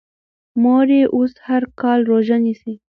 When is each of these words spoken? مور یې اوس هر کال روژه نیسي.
مور 0.61 0.87
یې 0.97 1.03
اوس 1.15 1.33
هر 1.47 1.61
کال 1.81 1.99
روژه 2.11 2.37
نیسي. 2.43 2.73